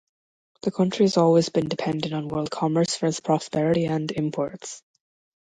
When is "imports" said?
4.11-4.81